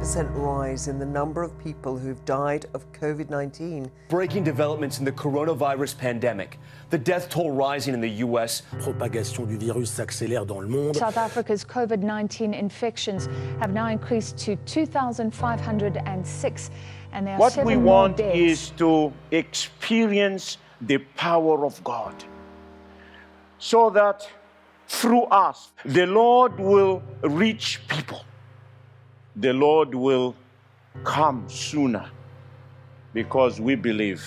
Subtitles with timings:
[0.00, 3.90] 50% rise in the number of people who've died of COVID 19.
[4.08, 6.58] Breaking developments in the coronavirus pandemic.
[6.88, 8.62] The death toll rising in the U.S.
[8.80, 10.96] propagation du virus s'accélère dans le monde.
[10.96, 13.28] South Africa's COVID 19 infections
[13.60, 16.70] have now increased to 2,506,
[17.12, 18.38] and there are What seven we more want deaths.
[18.38, 22.14] is to experience the power of God
[23.58, 24.26] so that
[24.88, 28.24] through us, the Lord will reach people.
[29.36, 30.34] The Lord will
[31.04, 32.10] come sooner
[33.14, 34.24] because we believe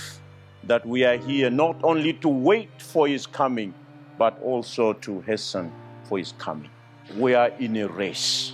[0.64, 3.74] that we are here not only to wait for His coming,
[4.18, 5.72] but also to hasten
[6.06, 6.70] for His coming.
[7.18, 8.54] We are in a race.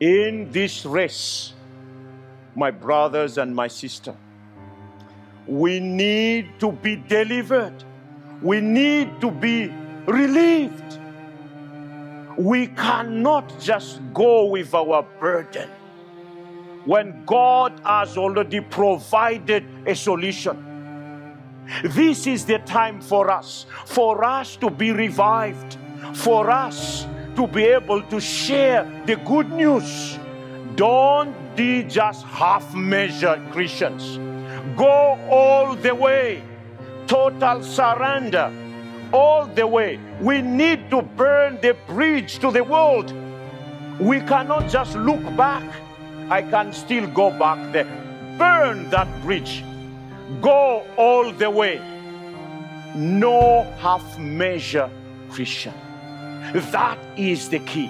[0.00, 1.52] In this race,
[2.56, 4.16] my brothers and my sister.
[5.46, 7.84] We need to be delivered.
[8.42, 9.72] We need to be
[10.06, 10.98] relieved.
[12.36, 15.70] We cannot just go with our burden
[16.84, 20.72] when God has already provided a solution.
[21.82, 25.78] This is the time for us, for us to be revived,
[26.12, 30.18] for us to be able to share the good news.
[30.76, 34.18] Don't be just half measured Christians.
[34.76, 36.42] Go all the way,
[37.06, 38.52] total surrender,
[39.14, 39.98] all the way.
[40.20, 43.14] We need to burn the bridge to the world.
[44.00, 45.64] We cannot just look back.
[46.28, 47.86] I can still go back there.
[48.38, 49.62] Burn that bridge.
[50.42, 51.80] Go all the way.
[52.96, 54.90] No half measure
[55.30, 55.74] Christian.
[56.72, 57.88] That is the key.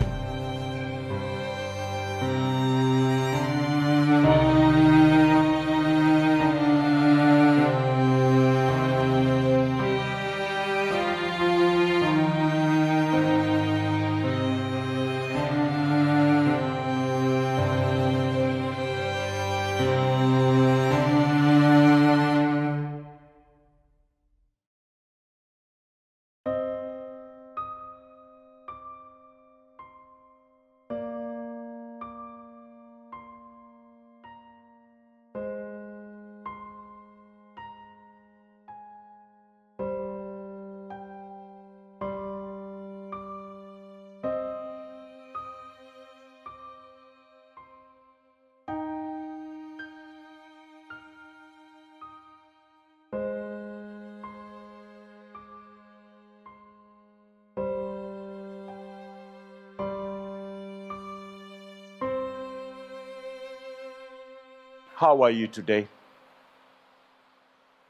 [64.96, 65.88] How are you today?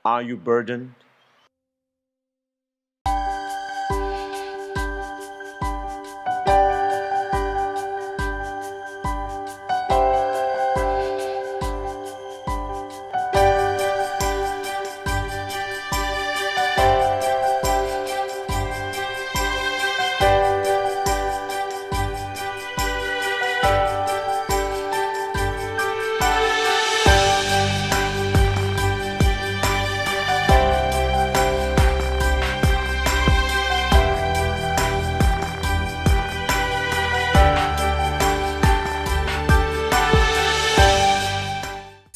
[0.06, 0.94] Are you burdened?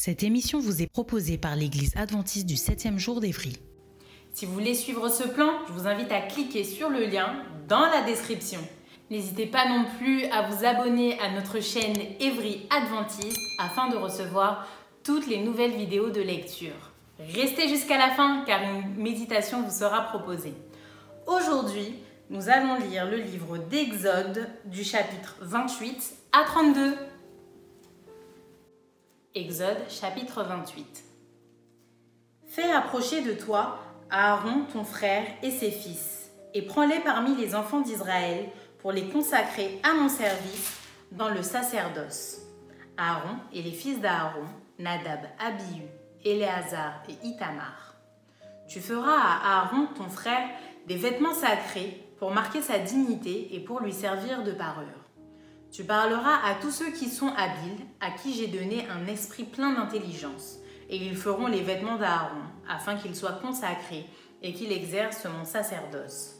[0.09, 3.59] Cette émission vous est proposée par l'Église adventiste du 7e jour d'Évry.
[4.33, 7.85] Si vous voulez suivre ce plan, je vous invite à cliquer sur le lien dans
[7.85, 8.59] la description.
[9.11, 14.67] N'hésitez pas non plus à vous abonner à notre chaîne Evry Adventiste afin de recevoir
[15.03, 16.91] toutes les nouvelles vidéos de lecture.
[17.19, 20.55] Restez jusqu'à la fin car une méditation vous sera proposée.
[21.27, 21.93] Aujourd'hui,
[22.31, 26.95] nous allons lire le livre d'Exode du chapitre 28 à 32.
[29.35, 31.03] Exode chapitre 28.
[32.47, 33.77] Fais approcher de toi
[34.09, 38.49] Aaron ton frère et ses fils, et prends-les parmi les enfants d'Israël
[38.79, 40.79] pour les consacrer à mon service
[41.11, 42.39] dans le sacerdoce.
[42.97, 44.47] Aaron et les fils d'Aaron,
[44.79, 45.83] Nadab, Abihu,
[46.25, 47.93] Éléazar et Itamar.
[48.67, 50.49] Tu feras à Aaron ton frère
[50.87, 54.98] des vêtements sacrés pour marquer sa dignité et pour lui servir de parure.
[55.71, 59.73] Tu parleras à tous ceux qui sont habiles, à qui j'ai donné un esprit plein
[59.73, 60.57] d'intelligence,
[60.89, 64.05] et ils feront les vêtements d'Aaron, afin qu'il soit consacré
[64.41, 66.35] et qu'il exerce mon sacerdoce.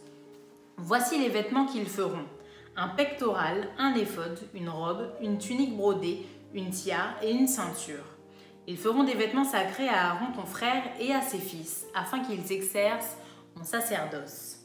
[0.78, 2.26] Voici les vêtements qu'ils feront
[2.76, 8.06] un pectoral, un éphod, une robe, une tunique brodée, une tiare et une ceinture.
[8.68, 12.52] Ils feront des vêtements sacrés à Aaron ton frère et à ses fils, afin qu'ils
[12.52, 13.18] exercent
[13.56, 14.59] mon sacerdoce.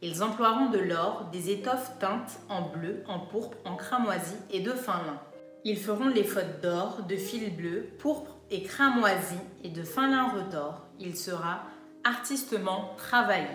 [0.00, 4.70] Ils emploieront de l'or, des étoffes teintes en bleu, en pourpre, en cramoisi et de
[4.72, 5.20] fin lin.
[5.64, 10.86] Ils feront l'éphod d'or, de fil bleu, pourpre et cramoisi et de fin lin retors.
[11.00, 11.64] Il sera
[12.04, 13.48] artistement travaillé.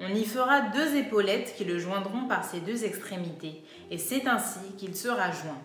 [0.00, 4.74] On y fera deux épaulettes qui le joindront par ses deux extrémités, et c'est ainsi
[4.76, 5.62] qu'il sera joint.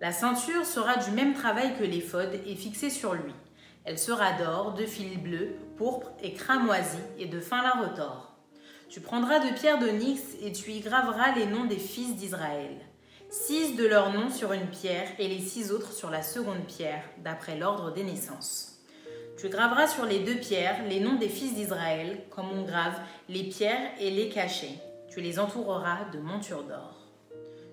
[0.00, 3.34] La ceinture sera du même travail que l'éphod et fixée sur lui.
[3.84, 8.35] Elle sera d'or, de fil bleu, pourpre et cramoisi et de fin lin retors.
[8.88, 12.70] Tu prendras de pierres d'onyx et tu y graveras les noms des fils d'Israël.
[13.28, 17.02] Six de leurs noms sur une pierre et les six autres sur la seconde pierre,
[17.24, 18.78] d'après l'ordre des naissances.
[19.38, 22.98] Tu graveras sur les deux pierres les noms des fils d'Israël, comme on grave
[23.28, 24.78] les pierres et les cachets.
[25.10, 26.94] Tu les entoureras de montures d'or.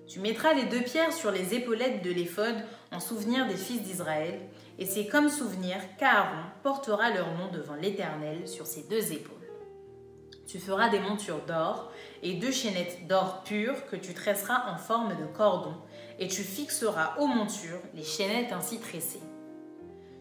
[0.08, 2.56] Tu mettras les deux pierres sur les épaulettes de l'éphod
[2.90, 4.40] en souvenir des fils d'Israël,
[4.78, 9.43] et c'est comme souvenir qu'Aaron portera leur nom devant l'Éternel sur ses deux épaules.
[10.46, 11.90] Tu feras des montures d'or
[12.22, 15.74] et deux chaînettes d'or pur que tu tresseras en forme de cordon,
[16.18, 19.22] et tu fixeras aux montures les chaînettes ainsi tressées.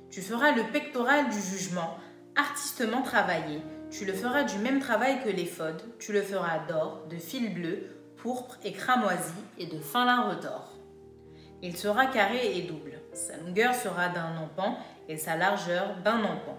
[0.09, 1.97] Tu feras le pectoral du jugement,
[2.35, 3.61] artistement travaillé.
[3.91, 5.81] Tu le feras du même travail que l'éphod.
[5.99, 10.71] Tu le feras d'or, de fil bleu, pourpre et cramoisi et de fin lin retors.
[11.61, 12.99] Il sera carré et double.
[13.13, 14.77] Sa longueur sera d'un empan
[15.07, 16.52] et sa largeur d'un empan.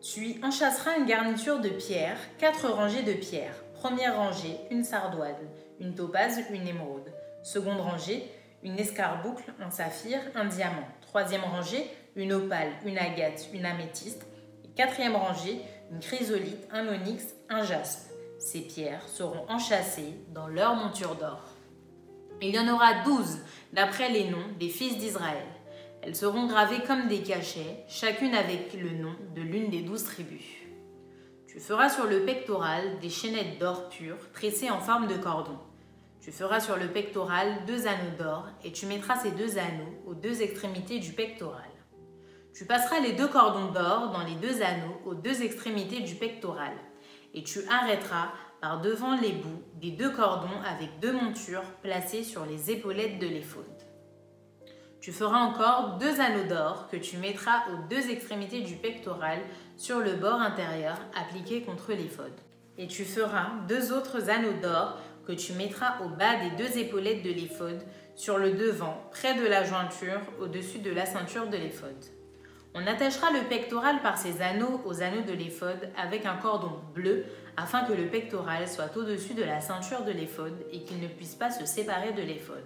[0.00, 3.64] Tu enchasseras une garniture de pierre, quatre rangées de pierres.
[3.74, 5.34] Première rangée, une sardoine,
[5.80, 7.12] une topaze, une émeraude.
[7.42, 8.30] Seconde rangée,
[8.62, 10.86] une escarboucle, un saphir, un diamant.
[11.00, 14.24] Troisième rangée, une opale, une agate, une améthyste.
[14.76, 15.60] Quatrième rangée,
[15.90, 18.12] une chrysolite, un onyx, un jaspe.
[18.38, 21.42] Ces pierres seront enchâssées dans leur monture d'or.
[22.40, 23.40] Il y en aura douze
[23.72, 25.46] d'après les noms des fils d'Israël.
[26.02, 30.44] Elles seront gravées comme des cachets, chacune avec le nom de l'une des douze tribus.
[31.48, 35.58] Tu feras sur le pectoral des chaînettes d'or pur tressées en forme de cordon.
[36.20, 40.14] Tu feras sur le pectoral deux anneaux d'or et tu mettras ces deux anneaux aux
[40.14, 41.70] deux extrémités du pectoral.
[42.54, 46.72] Tu passeras les deux cordons d'or dans les deux anneaux aux deux extrémités du pectoral
[47.34, 48.30] et tu arrêteras
[48.60, 53.26] par devant les bouts des deux cordons avec deux montures placées sur les épaulettes de
[53.26, 53.87] l'éphod.
[55.00, 59.38] Tu feras encore deux anneaux d'or que tu mettras aux deux extrémités du pectoral
[59.76, 62.32] sur le bord intérieur appliqué contre l'éphod.
[62.78, 67.22] Et tu feras deux autres anneaux d'or que tu mettras au bas des deux épaulettes
[67.22, 67.80] de l'éphod
[68.16, 71.94] sur le devant, près de la jointure, au-dessus de la ceinture de l'éphod.
[72.74, 77.24] On attachera le pectoral par ses anneaux aux anneaux de l'éphod avec un cordon bleu
[77.56, 81.34] afin que le pectoral soit au-dessus de la ceinture de l'éphod et qu'il ne puisse
[81.34, 82.64] pas se séparer de l'éphod.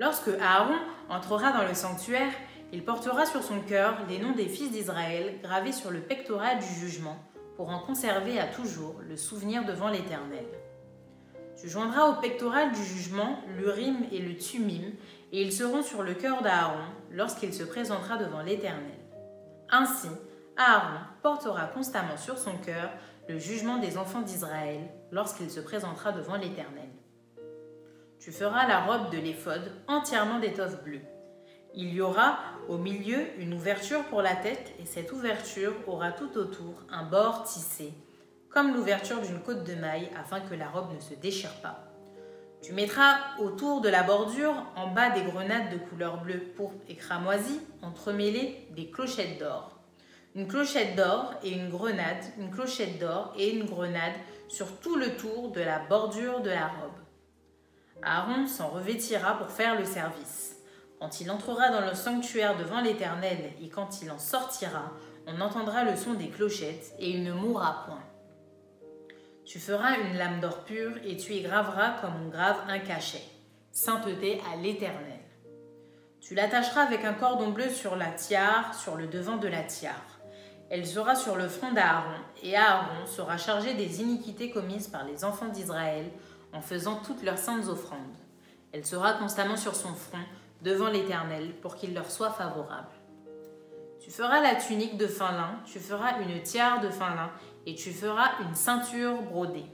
[0.00, 0.78] Lorsque Aaron
[1.10, 2.32] entrera dans le sanctuaire,
[2.72, 6.80] il portera sur son cœur les noms des fils d'Israël gravés sur le pectoral du
[6.80, 7.18] jugement
[7.58, 10.46] pour en conserver à toujours le souvenir devant l'Éternel.
[11.60, 14.94] Tu joindras au pectoral du jugement l'Urim et le Tumim,
[15.32, 16.80] et ils seront sur le cœur d'Aaron
[17.10, 18.98] lorsqu'il se présentera devant l'Éternel.
[19.68, 20.08] Ainsi,
[20.56, 22.88] Aaron portera constamment sur son cœur
[23.28, 24.80] le jugement des enfants d'Israël
[25.12, 26.88] lorsqu'il se présentera devant l'Éternel.
[28.20, 31.00] Tu feras la robe de l'éphod entièrement d'étoffe bleue.
[31.74, 32.38] Il y aura
[32.68, 37.44] au milieu une ouverture pour la tête et cette ouverture aura tout autour un bord
[37.44, 37.94] tissé,
[38.50, 41.78] comme l'ouverture d'une côte de maille afin que la robe ne se déchire pas.
[42.60, 46.96] Tu mettras autour de la bordure, en bas des grenades de couleur bleue, pourpre et
[46.96, 49.78] cramoisie, entremêlées des clochettes d'or.
[50.34, 54.12] Une clochette d'or et une grenade, une clochette d'or et une grenade
[54.48, 56.99] sur tout le tour de la bordure de la robe.
[58.02, 60.56] Aaron s'en revêtira pour faire le service.
[60.98, 64.92] Quand il entrera dans le sanctuaire devant l'Éternel et quand il en sortira,
[65.26, 68.02] on entendra le son des clochettes et il ne mourra point.
[69.44, 73.24] Tu feras une lame d'or pur et tu y graveras comme on grave un cachet.
[73.72, 75.20] Sainteté à l'Éternel.
[76.20, 80.20] Tu l'attacheras avec un cordon bleu sur la tiare, sur le devant de la tiare.
[80.68, 85.24] Elle sera sur le front d'Aaron, et Aaron sera chargé des iniquités commises par les
[85.24, 86.10] enfants d'Israël
[86.52, 88.16] en faisant toutes leurs saintes offrandes.
[88.72, 90.18] Elle sera constamment sur son front,
[90.62, 92.90] devant l'Éternel, pour qu'il leur soit favorable.
[94.00, 97.30] Tu feras la tunique de fin lin, tu feras une tiare de fin lin,
[97.66, 99.66] et tu feras une ceinture brodée.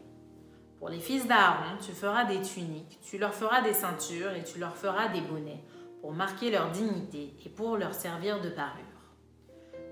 [0.78, 4.58] Pour les fils d'Aaron, tu feras des tuniques, tu leur feras des ceintures, et tu
[4.58, 5.62] leur feras des bonnets,
[6.00, 8.82] pour marquer leur dignité et pour leur servir de parure.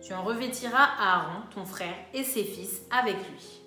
[0.03, 3.64] Tu en revêtiras Aaron, ton frère, et ses fils avec lui.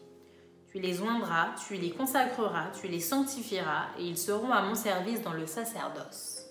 [0.71, 5.21] Tu les oindras, tu les consacreras, tu les sanctifieras, et ils seront à mon service
[5.21, 6.43] dans le sacerdoce.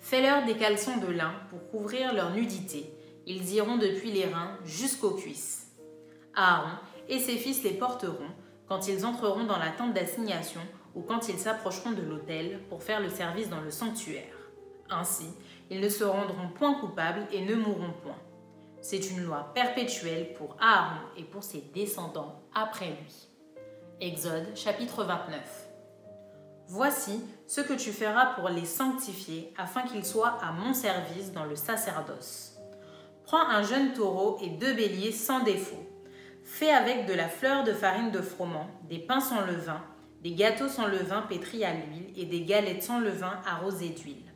[0.00, 2.92] Fais-leur des caleçons de lin pour couvrir leur nudité.
[3.26, 5.68] Ils iront depuis les reins jusqu'aux cuisses.
[6.34, 6.78] Aaron
[7.08, 8.30] et ses fils les porteront
[8.66, 10.60] quand ils entreront dans la tente d'assignation
[10.94, 14.34] ou quand ils s'approcheront de l'autel pour faire le service dans le sanctuaire.
[14.88, 15.26] Ainsi,
[15.70, 18.18] ils ne se rendront point coupables et ne mourront point.
[18.82, 23.28] C'est une loi perpétuelle pour Aaron et pour ses descendants après lui.
[24.00, 25.68] Exode chapitre 29.
[26.66, 31.44] Voici ce que tu feras pour les sanctifier afin qu'ils soient à mon service dans
[31.44, 32.56] le sacerdoce.
[33.24, 35.84] Prends un jeune taureau et deux béliers sans défaut.
[36.42, 39.82] Fais avec de la fleur de farine de froment, des pains sans levain,
[40.22, 44.29] des gâteaux sans levain pétris à l'huile et des galettes sans levain arrosées d'huile.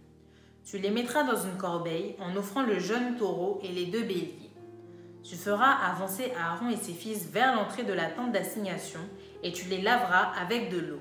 [0.65, 4.51] Tu les mettras dans une corbeille en offrant le jeune taureau et les deux béliers.
[5.23, 9.01] Tu feras avancer Aaron et ses fils vers l'entrée de la tente d'assignation
[9.43, 11.01] et tu les laveras avec de l'eau.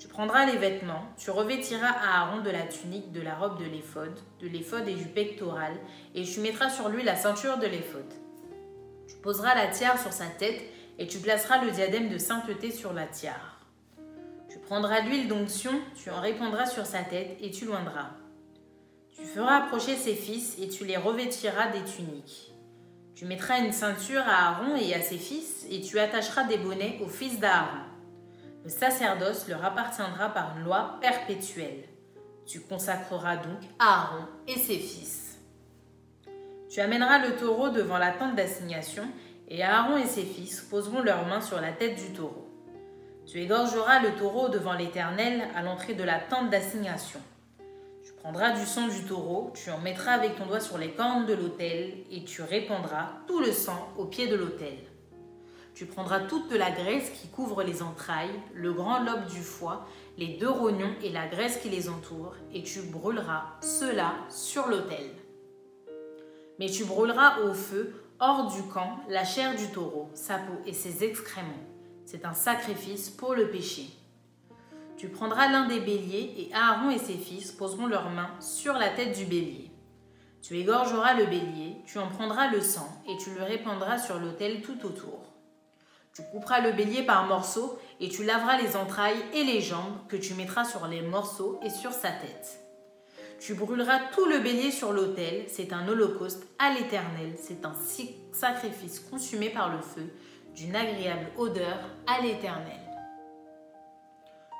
[0.00, 4.12] Tu prendras les vêtements, tu revêtiras Aaron de la tunique, de la robe de l'éphod,
[4.40, 5.74] de l'éphod et du pectoral,
[6.16, 8.06] et tu mettras sur lui la ceinture de l'éphod.
[9.06, 10.60] Tu poseras la tiare sur sa tête
[10.98, 13.60] et tu placeras le diadème de sainteté sur la tiare.
[14.50, 18.10] Tu prendras l'huile d'onction, tu en répandras sur sa tête et tu loindras.
[19.14, 22.50] Tu feras approcher ses fils et tu les revêtiras des tuniques.
[23.14, 26.98] Tu mettras une ceinture à Aaron et à ses fils et tu attacheras des bonnets
[27.04, 27.82] aux fils d'Aaron.
[28.64, 31.84] Le sacerdoce leur appartiendra par une loi perpétuelle.
[32.46, 35.38] Tu consacreras donc Aaron et ses fils.
[36.70, 39.04] Tu amèneras le taureau devant la tente d'assignation
[39.48, 42.48] et Aaron et ses fils poseront leurs mains sur la tête du taureau.
[43.26, 47.20] Tu égorgeras le taureau devant l'Éternel à l'entrée de la tente d'assignation.
[48.22, 51.34] Prendras du sang du taureau, tu en mettras avec ton doigt sur les cornes de
[51.34, 54.78] l'autel et tu répandras tout le sang au pied de l'autel.
[55.74, 59.88] Tu prendras toute la graisse qui couvre les entrailles, le grand lobe du foie,
[60.18, 65.10] les deux rognons et la graisse qui les entoure, et tu brûleras cela sur l'autel.
[66.60, 70.72] Mais tu brûleras au feu, hors du camp, la chair du taureau, sa peau et
[70.72, 71.48] ses excréments.
[72.04, 73.88] C'est un sacrifice pour le péché.
[75.02, 78.88] Tu prendras l'un des béliers, et Aaron et ses fils poseront leurs mains sur la
[78.88, 79.72] tête du bélier.
[80.40, 84.62] Tu égorgeras le bélier, tu en prendras le sang, et tu le répandras sur l'autel
[84.62, 85.18] tout autour.
[86.14, 90.16] Tu couperas le bélier par morceaux et tu laveras les entrailles et les jambes que
[90.16, 92.60] tu mettras sur les morceaux et sur sa tête.
[93.40, 97.74] Tu brûleras tout le bélier sur l'autel, c'est un holocauste à l'Éternel, c'est un
[98.32, 100.12] sacrifice consumé par le feu,
[100.54, 102.81] d'une agréable odeur à l'Éternel.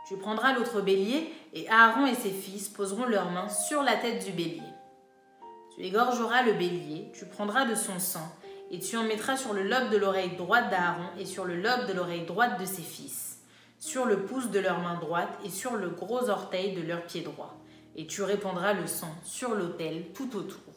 [0.08, 4.24] Tu prendras l'autre bélier et Aaron et ses fils poseront leurs mains sur la tête
[4.24, 4.62] du bélier.
[5.74, 8.28] Tu égorgeras le bélier, tu prendras de son sang
[8.70, 11.86] et tu en mettras sur le lobe de l'oreille droite d'Aaron et sur le lobe
[11.86, 13.38] de l'oreille droite de ses fils,
[13.78, 17.20] sur le pouce de leur main droite et sur le gros orteil de leur pied
[17.20, 17.58] droit.
[17.96, 20.72] Et tu répandras le sang sur l'autel tout autour.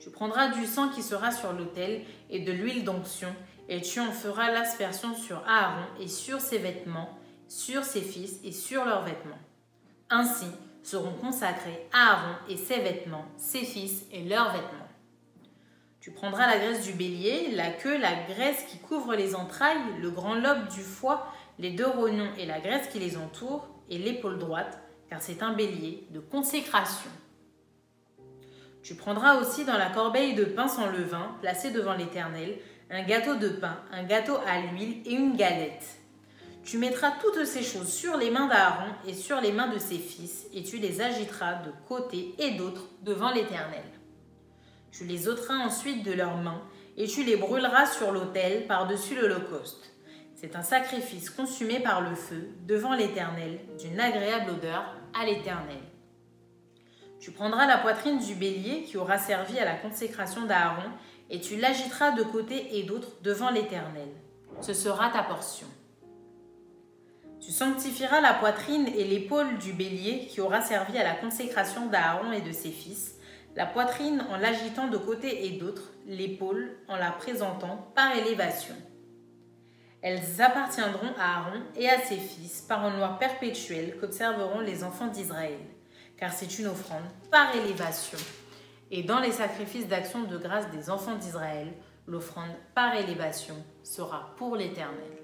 [0.00, 3.28] Tu prendras du sang qui sera sur l'autel et de l'huile d'onction,
[3.68, 7.19] et tu en feras l'aspersion sur Aaron et sur ses vêtements,
[7.50, 9.38] sur ses fils et sur leurs vêtements.
[10.08, 10.46] Ainsi
[10.84, 14.88] seront consacrés Aaron et ses vêtements, ses fils et leurs vêtements.
[16.00, 20.10] Tu prendras la graisse du bélier, la queue, la graisse qui couvre les entrailles, le
[20.10, 21.26] grand lobe du foie,
[21.58, 24.80] les deux rognons et la graisse qui les entoure, et l'épaule droite,
[25.10, 27.10] car c'est un bélier de consécration.
[28.82, 32.58] Tu prendras aussi dans la corbeille de pain sans levain, placée devant l'Éternel,
[32.90, 35.99] un gâteau de pain, un gâteau à l'huile et une galette.
[36.70, 39.98] Tu mettras toutes ces choses sur les mains d'Aaron et sur les mains de ses
[39.98, 43.82] fils, et tu les agiteras de côté et d'autre devant l'Éternel.
[44.92, 46.62] Tu les ôteras ensuite de leurs mains
[46.96, 49.92] et tu les brûleras sur l'autel par-dessus l'Holocauste.
[50.36, 55.82] C'est un sacrifice consumé par le feu devant l'Éternel, d'une agréable odeur à l'Éternel.
[57.18, 60.88] Tu prendras la poitrine du bélier qui aura servi à la consécration d'Aaron
[61.30, 64.10] et tu l'agiteras de côté et d'autre devant l'Éternel.
[64.60, 65.66] Ce sera ta portion.
[67.40, 72.32] Tu sanctifieras la poitrine et l'épaule du bélier qui aura servi à la consécration d'Aaron
[72.32, 73.14] et de ses fils,
[73.56, 78.74] la poitrine en l'agitant de côté et d'autre, l'épaule en la présentant par élévation.
[80.02, 85.08] Elles appartiendront à Aaron et à ses fils par une loi perpétuelle qu'observeront les enfants
[85.08, 85.58] d'Israël,
[86.18, 88.18] car c'est une offrande par élévation.
[88.90, 91.72] Et dans les sacrifices d'action de grâce des enfants d'Israël,
[92.06, 95.19] l'offrande par élévation sera pour l'Éternel.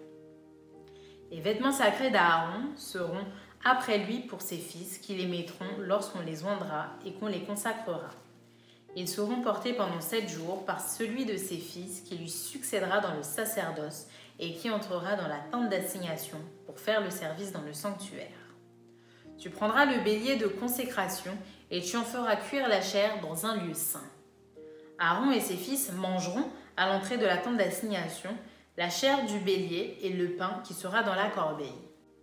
[1.30, 3.24] Les vêtements sacrés d'Aaron seront
[3.64, 8.10] après lui pour ses fils qui les mettront lorsqu'on les oindra et qu'on les consacrera.
[8.94, 13.14] Ils seront portés pendant sept jours par celui de ses fils qui lui succédera dans
[13.14, 14.06] le sacerdoce
[14.38, 18.28] et qui entrera dans la tente d'assignation pour faire le service dans le sanctuaire.
[19.38, 21.36] Tu prendras le bélier de consécration
[21.70, 24.08] et tu en feras cuire la chair dans un lieu saint.
[24.98, 28.30] Aaron et ses fils mangeront, à l'entrée de la tente d'assignation,
[28.76, 31.66] la chair du bélier et le pain qui sera dans la corbeille.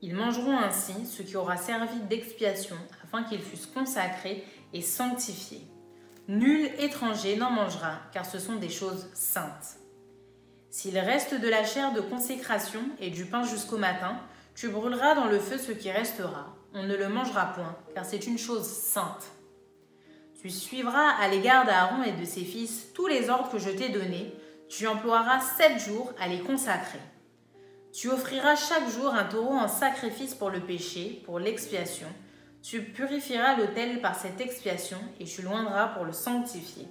[0.02, 4.44] Ils mangeront ainsi ce qui aura servi d'expiation afin qu'ils fussent consacrés
[4.74, 5.66] et sanctifiés.
[6.28, 9.78] Nul étranger n'en mangera, car ce sont des choses saintes.
[10.70, 14.18] S'il reste de la chair de consécration et du pain jusqu'au matin,
[14.56, 16.56] tu brûleras dans le feu ce qui restera.
[16.74, 19.32] On ne le mangera point, car c'est une chose sainte.
[20.42, 23.90] Tu suivras à l'égard d'Aaron et de ses fils tous les ordres que je t'ai
[23.90, 24.34] donnés.
[24.70, 27.00] Tu emploieras sept jours à les consacrer.
[27.91, 32.08] Tu offriras chaque jour un taureau en sacrifice pour le péché, pour l'expiation.
[32.63, 36.88] Tu purifieras l'autel par cette expiation et tu loindras pour le sanctifier.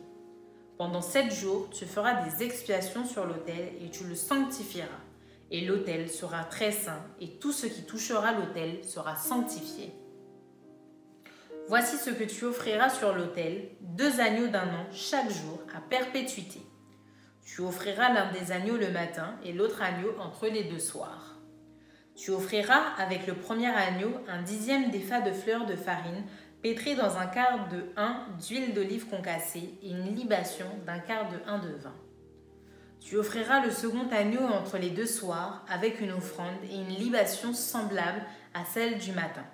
[0.78, 4.88] Pendant sept jours, tu feras des expiations sur l'autel et tu le sanctifieras.
[5.50, 9.92] Et l'autel sera très saint et tout ce qui touchera l'autel sera sanctifié.
[11.68, 16.60] Voici ce que tu offriras sur l'autel, deux agneaux d'un an chaque jour à perpétuité.
[17.44, 21.37] Tu offriras l'un des agneaux le matin et l'autre agneau entre les deux soirs.
[22.14, 26.25] Tu offriras avec le premier agneau un dixième d'effa de fleurs de farine
[26.62, 31.38] pétrie dans un quart de 1 d'huile d'olive concassée et une libation d'un quart de
[31.46, 31.94] 1 de vin.
[33.00, 37.52] Tu offriras le second agneau entre les deux soirs avec une offrande et une libation
[37.52, 38.22] semblable
[38.54, 39.44] à celle du matin.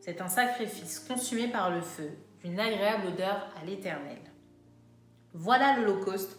[0.00, 2.10] C'est un sacrifice consumé par le feu,
[2.42, 4.18] d'une agréable odeur à l'Éternel.
[5.34, 6.38] Voilà l'Holocauste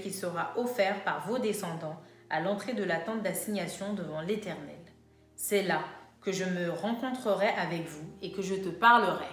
[0.00, 4.78] qui sera offert par vos descendants à l'entrée de la tente d'assignation devant l'Éternel.
[5.36, 5.80] C'est là
[6.22, 9.26] que je me rencontrerai avec vous et que je te parlerai.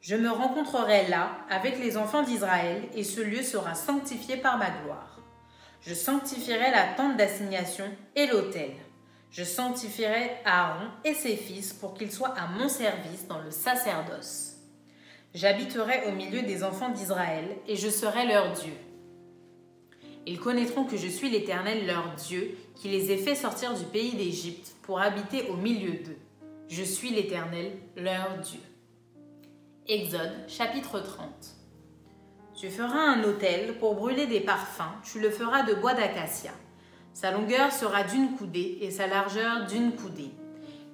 [0.00, 4.70] Je me rencontrerai là avec les enfants d'Israël et ce lieu sera sanctifié par ma
[4.70, 5.18] gloire.
[5.80, 8.72] Je sanctifierai la tente d'assignation et l'autel.
[9.30, 14.55] Je sanctifierai Aaron et ses fils pour qu'ils soient à mon service dans le sacerdoce.
[15.36, 18.72] J'habiterai au milieu des enfants d'Israël et je serai leur Dieu.
[20.24, 24.14] Ils connaîtront que je suis l'Éternel leur Dieu, qui les ai fait sortir du pays
[24.14, 26.16] d'Égypte pour habiter au milieu d'eux.
[26.70, 28.60] Je suis l'Éternel leur Dieu.
[29.86, 31.28] Exode chapitre 30
[32.58, 36.52] Tu feras un autel pour brûler des parfums, tu le feras de bois d'acacia.
[37.12, 40.30] Sa longueur sera d'une coudée et sa largeur d'une coudée.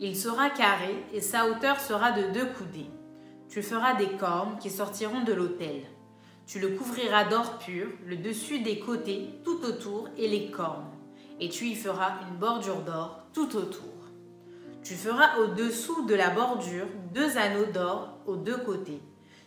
[0.01, 2.91] Il sera carré et sa hauteur sera de deux coudées.
[3.53, 5.83] Tu feras des cornes qui sortiront de l'autel.
[6.47, 10.91] Tu le couvriras d'or pur, le dessus des côtés, tout autour, et les cornes.
[11.39, 13.93] Et tu y feras une bordure d'or tout autour.
[14.83, 19.03] Tu feras au-dessous de la bordure deux anneaux d'or aux deux côtés.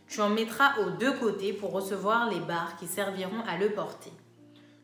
[0.08, 4.13] Tu en mettras aux deux côtés pour recevoir les barres qui serviront à le porter.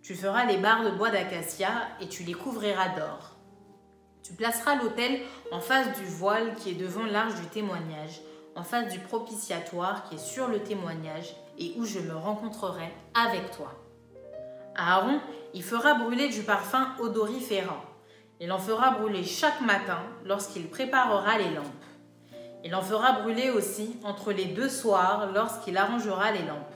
[0.02, 1.70] Tu feras les barres de bois d'acacia
[2.02, 3.36] et tu les couvriras d'or.
[4.24, 8.20] Tu placeras l'autel en face du voile qui est devant l'arche du témoignage,
[8.56, 13.52] en face du propitiatoire qui est sur le témoignage et où je me rencontrerai avec
[13.52, 13.74] toi.
[14.76, 15.20] Aaron
[15.54, 17.82] y fera brûler du parfum odoriférant.
[18.40, 21.66] Il en fera brûler chaque matin lorsqu'il préparera les lampes.
[22.64, 26.74] Il en fera brûler aussi entre les deux soirs lorsqu'il arrangera les lampes.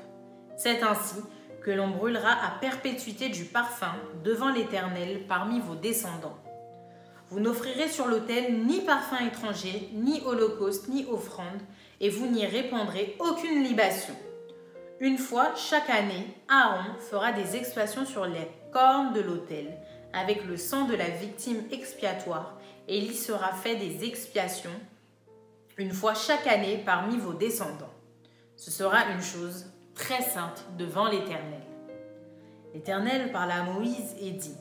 [0.58, 1.18] C'est ainsi
[1.64, 6.38] que l'on brûlera à perpétuité du parfum devant l'Éternel parmi vos descendants.
[7.30, 11.62] Vous n'offrirez sur l'autel ni parfum étranger, ni holocauste, ni offrande,
[12.00, 14.14] et vous n'y répandrez aucune libation.
[15.00, 19.78] Une fois chaque année, Aaron fera des expiations sur les cornes de l'autel,
[20.14, 22.58] avec le sang de la victime expiatoire,
[22.88, 24.70] et il y sera fait des expiations
[25.78, 27.94] une fois chaque année parmi vos descendants.
[28.56, 31.62] Ce sera une chose très sainte devant l'Éternel.
[32.74, 34.56] L'Éternel parla à Moïse et dit,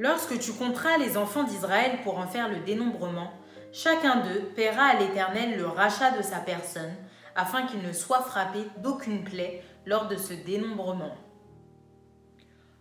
[0.00, 3.34] Lorsque tu compteras les enfants d'Israël pour en faire le dénombrement,
[3.70, 6.94] chacun d'eux paiera à l'Éternel le rachat de sa personne,
[7.36, 11.14] afin qu'il ne soit frappé d'aucune plaie lors de ce dénombrement.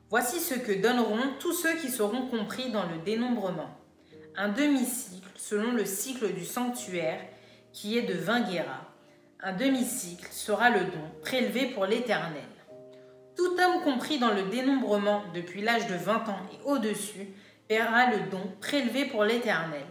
[0.10, 3.70] Voici ce que donneront tous ceux qui seront compris dans le dénombrement.
[4.38, 7.20] Un demi-cycle selon le cycle du sanctuaire,
[7.74, 8.88] qui est de 20 guéras.
[9.42, 12.49] Un demi-cycle sera le don prélevé pour l'Éternel.
[13.40, 17.26] Tout homme compris dans le dénombrement depuis l'âge de 20 ans et au-dessus
[17.70, 19.86] paiera le don prélevé pour l'Éternel.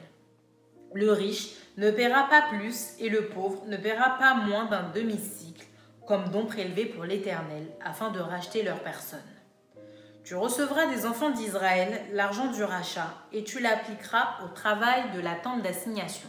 [0.92, 5.64] Le riche ne paiera pas plus et le pauvre ne paiera pas moins d'un demi-cycle
[6.06, 9.18] comme don prélevé pour l'Éternel afin de racheter leur personne.
[10.24, 15.37] Tu recevras des enfants d'Israël l'argent du rachat et tu l'appliqueras au travail de la
[15.37, 16.28] tente d'assignation.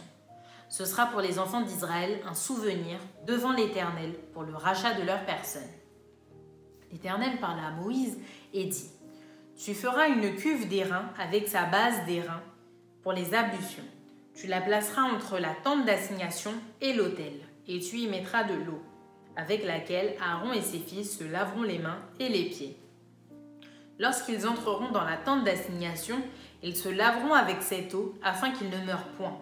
[0.70, 5.26] Ce sera pour les enfants d'Israël un souvenir devant l'Éternel pour le rachat de leur
[5.26, 5.68] personne.
[6.92, 8.18] L'Éternel parla à Moïse
[8.52, 8.90] et dit,
[9.56, 12.42] Tu feras une cuve d'airain avec sa base d'airain
[13.02, 13.84] pour les ablutions.
[14.34, 17.34] Tu la placeras entre la tente d'assignation et l'autel,
[17.68, 18.82] et tu y mettras de l'eau,
[19.36, 22.76] avec laquelle Aaron et ses fils se laveront les mains et les pieds.
[23.98, 26.16] Lorsqu'ils entreront dans la tente d'assignation,
[26.62, 29.38] ils se laveront avec cette eau afin qu'ils ne meurent point.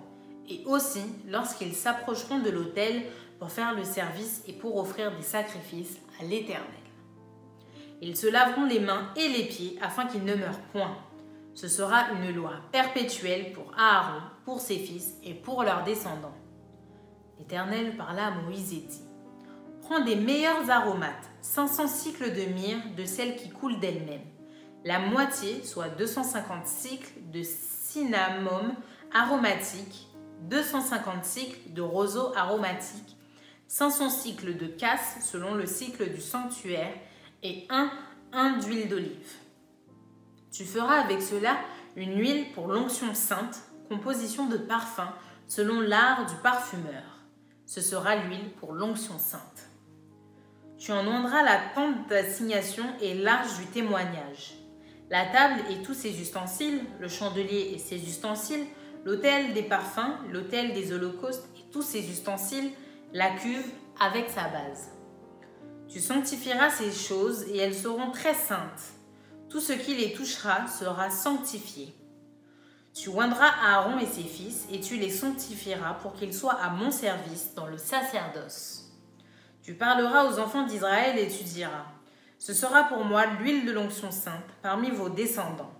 [0.49, 3.05] Et aussi, lorsqu'ils s'approcheront de l'autel
[3.39, 6.88] pour faire le service et pour offrir des sacrifices à l'Éternel.
[8.01, 10.97] Ils se laveront les mains et les pieds afin qu'ils ne meurent point.
[11.55, 16.37] Ce sera une loi perpétuelle pour Aaron, pour ses fils et pour leurs descendants.
[17.39, 19.03] L'Éternel parla à Moïse et dit
[19.83, 24.27] Prends des meilleurs aromates, 500 cycles de myrrhe de celles qui coulent d'elles-mêmes
[24.85, 28.75] la moitié, soit 250 cycles de cinnamome
[29.13, 30.09] aromatique,
[30.43, 33.17] 250 cycles de roseau aromatique,
[33.67, 36.95] 500 cycles de casse selon le cycle du sanctuaire
[37.43, 37.91] et 1
[38.33, 39.33] 1 d'huile d'olive.
[40.53, 41.59] Tu feras avec cela
[41.97, 45.13] une huile pour l'onction sainte, composition de parfum
[45.47, 47.03] selon l'art du parfumeur.
[47.67, 49.71] Ce sera l'huile pour l'onction sainte.
[50.79, 54.59] Tu en onderas la tente d'assignation et l'arche du témoignage
[55.11, 58.67] la table et tous ses ustensiles, le chandelier et ses ustensiles,
[59.05, 62.71] l'autel des parfums, l'autel des holocaustes et tous ses ustensiles,
[63.13, 63.65] la cuve
[64.01, 64.91] avec sa base.
[65.89, 68.95] Tu sanctifieras ces choses et elles seront très saintes.
[69.49, 71.95] Tout ce qui les touchera sera sanctifié.
[72.95, 76.91] Tu oindras Aaron et ses fils et tu les sanctifieras pour qu'ils soient à mon
[76.91, 78.93] service dans le sacerdoce.
[79.63, 81.87] Tu parleras aux enfants d'Israël et tu diras
[82.39, 85.73] ce sera pour moi l'huile de l'onction sainte parmi vos descendants.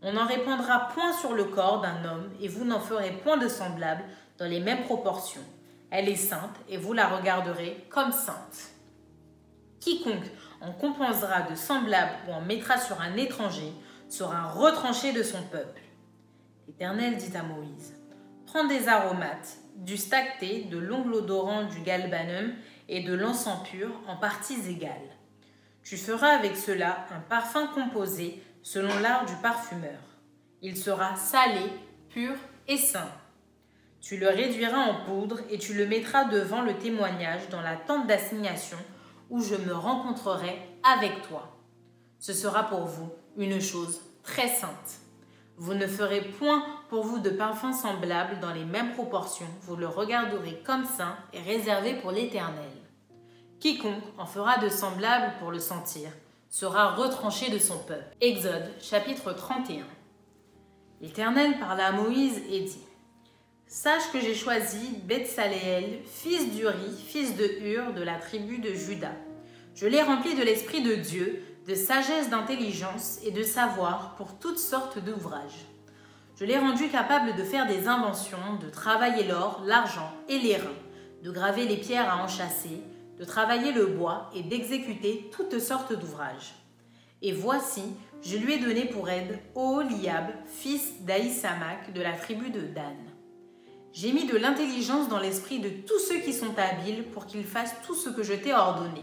[0.00, 3.48] On n'en répandra point sur le corps d'un homme, et vous n'en ferez point de
[3.48, 4.04] semblable
[4.38, 5.42] dans les mêmes proportions.
[5.90, 8.70] Elle est sainte, et vous la regarderez comme sainte.
[9.80, 13.72] Quiconque en compensera de semblable ou en mettra sur un étranger
[14.08, 15.82] sera retranché de son peuple.
[16.66, 17.94] L'Éternel dit à Moïse
[18.46, 22.52] Prends des aromates, du stacté, de l'ongle odorant du galbanum
[22.88, 25.18] et de l'encens pur en parties égales
[25.88, 29.98] tu feras avec cela un parfum composé selon l'art du parfumeur.
[30.60, 31.62] Il sera salé,
[32.10, 32.34] pur
[32.66, 33.08] et sain.
[34.02, 38.06] Tu le réduiras en poudre et tu le mettras devant le témoignage dans la tente
[38.06, 38.76] d'assignation
[39.30, 41.56] où je me rencontrerai avec toi.
[42.18, 45.00] Ce sera pour vous une chose très sainte.
[45.56, 49.88] Vous ne ferez point pour vous de parfum semblable dans les mêmes proportions, vous le
[49.88, 52.70] regarderez comme saint et réservé pour l'Éternel.
[53.60, 56.10] Quiconque en fera de semblable pour le sentir
[56.48, 58.16] sera retranché de son peuple.
[58.20, 59.84] Exode chapitre 31.
[61.00, 62.87] L'Éternel parla à Moïse et dit
[63.70, 69.12] Sache que j'ai choisi Bethsaléel, fils d'Uri, fils de Hur, de la tribu de Juda.
[69.74, 74.58] Je l'ai rempli de l'Esprit de Dieu, de sagesse, d'intelligence et de savoir pour toutes
[74.58, 75.66] sortes d'ouvrages.
[76.40, 80.70] Je l'ai rendu capable de faire des inventions, de travailler l'or, l'argent et les reins,
[81.22, 82.80] de graver les pierres à enchâsser,
[83.18, 86.54] de travailler le bois et d'exécuter toutes sortes d'ouvrages.
[87.20, 87.82] Et voici,
[88.22, 93.07] je lui ai donné pour aide Oholiab, fils d'Aïsamak de la tribu de Dan.
[93.92, 97.74] J'ai mis de l'intelligence dans l'esprit de tous ceux qui sont habiles pour qu'ils fassent
[97.86, 99.02] tout ce que je t'ai ordonné.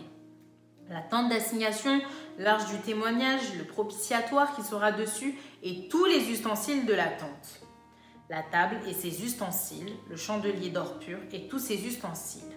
[0.90, 2.02] La tente d'assignation,
[2.38, 7.62] l'arche du témoignage, le propitiatoire qui sera dessus et tous les ustensiles de la tente.
[8.30, 12.56] La table et ses ustensiles, le chandelier d'or pur et tous ses ustensiles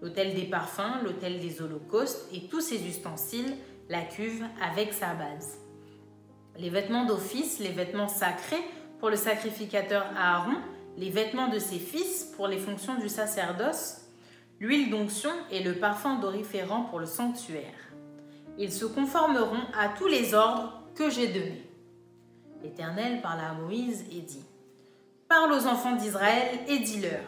[0.00, 3.56] l'autel des parfums, l'autel des holocaustes et tous ses ustensiles,
[3.88, 5.58] la cuve avec sa base.
[6.56, 8.64] Les vêtements d'office, les vêtements sacrés
[8.98, 10.56] pour le sacrificateur Aaron,
[10.98, 14.02] les vêtements de ses fils pour les fonctions du sacerdoce,
[14.58, 17.62] l'huile d'onction et le parfum doriférant pour le sanctuaire.
[18.58, 21.70] Ils se conformeront à tous les ordres que j'ai donnés.
[22.64, 24.44] L'Éternel parla à Moïse et dit
[25.28, 27.22] Parle aux enfants d'Israël et dis-leur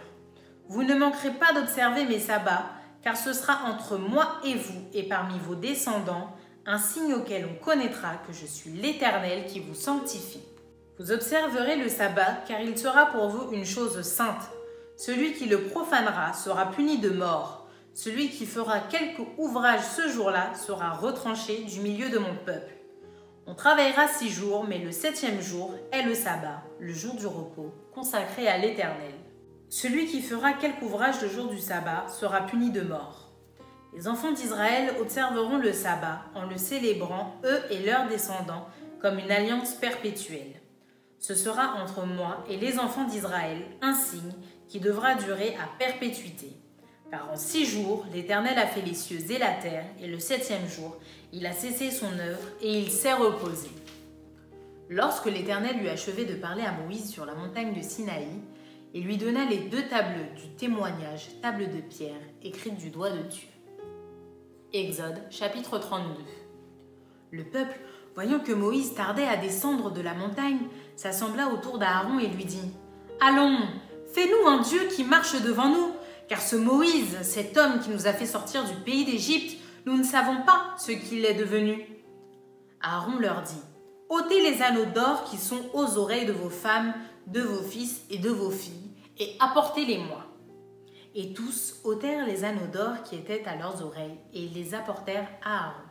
[0.70, 2.70] vous ne manquerez pas d'observer mes sabbats,
[3.02, 6.30] car ce sera entre moi et vous et parmi vos descendants
[6.64, 10.44] un signe auquel on connaîtra que je suis l'Éternel qui vous sanctifie.
[11.00, 14.50] Vous observerez le sabbat, car il sera pour vous une chose sainte.
[14.98, 17.66] Celui qui le profanera sera puni de mort.
[17.94, 22.74] Celui qui fera quelque ouvrage ce jour-là sera retranché du milieu de mon peuple.
[23.46, 27.72] On travaillera six jours, mais le septième jour est le sabbat, le jour du repos,
[27.94, 29.14] consacré à l'Éternel.
[29.70, 33.32] Celui qui fera quelque ouvrage le jour du sabbat sera puni de mort.
[33.94, 38.68] Les enfants d'Israël observeront le sabbat en le célébrant, eux et leurs descendants,
[39.00, 40.59] comme une alliance perpétuelle.
[41.20, 44.32] Ce sera entre moi et les enfants d'Israël un signe
[44.68, 46.50] qui devra durer à perpétuité.
[47.10, 50.66] Car en six jours, l'Éternel a fait les cieux et la terre, et le septième
[50.66, 50.96] jour,
[51.32, 53.68] il a cessé son œuvre et il s'est reposé.
[54.88, 58.26] Lorsque l'Éternel eut achevé de parler à Moïse sur la montagne de Sinaï,
[58.94, 63.22] et lui donna les deux tables du témoignage, tables de pierre, écrites du doigt de
[63.22, 63.48] Dieu.
[64.72, 66.22] Exode chapitre 32
[67.30, 67.78] Le peuple,
[68.14, 70.60] voyant que Moïse tardait à descendre de la montagne,
[70.96, 72.72] s'assembla autour d'Aaron et lui dit
[73.20, 73.58] Allons,
[74.12, 75.92] fais-nous un Dieu qui marche devant nous,
[76.28, 80.04] car ce Moïse, cet homme qui nous a fait sortir du pays d'Égypte, nous ne
[80.04, 81.86] savons pas ce qu'il est devenu.
[82.82, 83.60] Aaron leur dit
[84.08, 86.94] ôtez les anneaux d'or qui sont aux oreilles de vos femmes,
[87.26, 90.24] de vos fils et de vos filles, et apportez-les-moi.
[91.14, 95.66] Et tous ôtèrent les anneaux d'or qui étaient à leurs oreilles, et les apportèrent à
[95.66, 95.89] Aaron.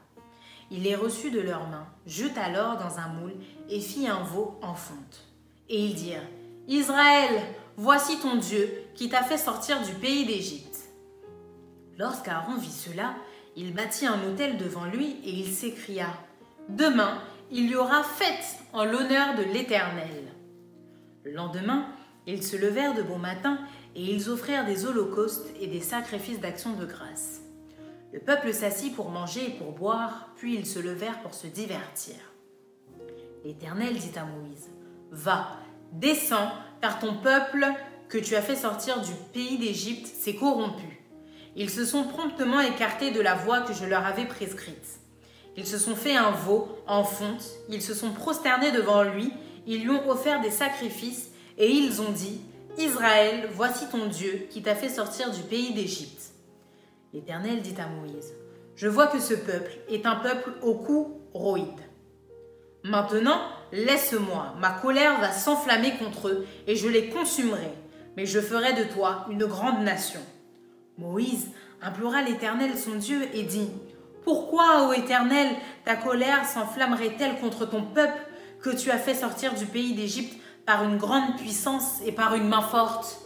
[0.71, 3.35] Il les reçut de leurs mains, jeta l'or dans un moule,
[3.69, 5.25] et fit un veau en fonte.
[5.67, 6.27] Et ils dirent,
[6.67, 7.41] Israël,
[7.77, 10.89] voici ton Dieu qui t'a fait sortir du pays d'Égypte.
[11.97, 13.15] Lorsqu'Aaron vit cela,
[13.55, 16.07] il bâtit un autel devant lui, et il s'écria,
[16.69, 17.19] Demain,
[17.51, 20.31] il y aura fête en l'honneur de l'Éternel.
[21.23, 21.87] Le lendemain,
[22.27, 23.57] ils se levèrent de bon matin
[23.95, 27.41] et ils offrirent des holocaustes et des sacrifices d'action de grâce.
[28.11, 32.15] Le peuple s'assit pour manger et pour boire, puis ils se levèrent pour se divertir.
[33.45, 34.69] L'Éternel dit à Moïse,
[35.11, 35.49] Va,
[35.91, 37.67] descends, car ton peuple
[38.07, 41.03] que tu as fait sortir du pays d'Égypte s'est corrompu.
[41.55, 44.99] Ils se sont promptement écartés de la voie que je leur avais prescrite.
[45.55, 49.31] Ils se sont fait un veau en fonte, ils se sont prosternés devant lui,
[49.67, 52.41] ils lui ont offert des sacrifices, et ils ont dit,
[52.77, 56.28] Israël, voici ton Dieu qui t'a fait sortir du pays d'Égypte.
[57.13, 58.33] L'Éternel dit à Moïse,
[58.75, 61.81] Je vois que ce peuple est un peuple au cou roïde.
[62.83, 63.39] Maintenant,
[63.71, 67.73] laisse-moi, ma colère va s'enflammer contre eux, et je les consumerai,
[68.15, 70.21] mais je ferai de toi une grande nation.
[70.97, 71.47] Moïse
[71.81, 73.69] implora l'Éternel son Dieu et dit,
[74.23, 75.47] pourquoi, ô Éternel,
[75.85, 78.19] ta colère s'enflammerait-elle contre ton peuple
[78.61, 82.47] que tu as fait sortir du pays d'Égypte par une grande puissance et par une
[82.47, 83.21] main forte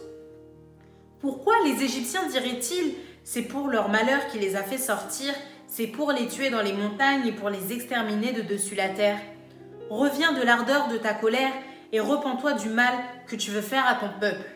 [1.20, 2.94] Pourquoi les Égyptiens diraient-ils
[3.24, 5.32] C'est pour leur malheur qui les a fait sortir,
[5.66, 9.18] c'est pour les tuer dans les montagnes et pour les exterminer de dessus la terre
[9.90, 11.52] Reviens de l'ardeur de ta colère
[11.92, 12.94] et repens-toi du mal
[13.26, 14.48] que tu veux faire à ton peuple.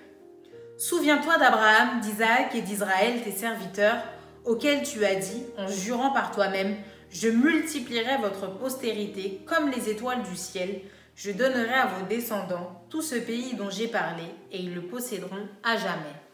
[0.79, 4.03] Souviens-toi d'Abraham, d'Isaac et d'Israël, tes serviteurs,
[4.45, 6.77] auquel tu as dit, en jurant par toi-même,
[7.11, 10.81] je multiplierai votre postérité comme les étoiles du ciel,
[11.15, 15.49] je donnerai à vos descendants tout ce pays dont j'ai parlé, et ils le posséderont
[15.63, 16.28] à jamais.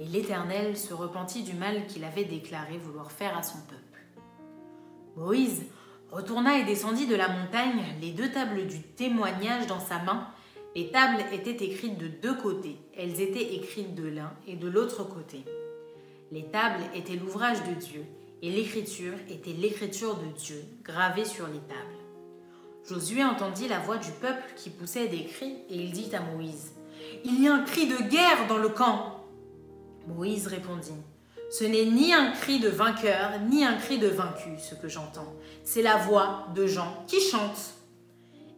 [0.00, 3.82] Et l'Éternel se repentit du mal qu'il avait déclaré vouloir faire à son peuple.
[5.16, 5.62] Moïse
[6.10, 10.28] retourna et descendit de la montagne, les deux tables du témoignage dans sa main.
[10.74, 15.04] Les tables étaient écrites de deux côtés, elles étaient écrites de l'un et de l'autre
[15.04, 15.44] côté.
[16.30, 18.04] Les tables étaient l'ouvrage de Dieu
[18.40, 22.02] et l'écriture était l'écriture de Dieu gravée sur les tables.
[22.88, 26.72] Josué entendit la voix du peuple qui poussait des cris et il dit à Moïse
[27.24, 29.21] Il y a un cri de guerre dans le camp.
[30.08, 30.90] Moïse répondit
[31.50, 35.34] Ce n'est ni un cri de vainqueur ni un cri de vaincu ce que j'entends,
[35.64, 37.74] c'est la voix de gens qui chantent.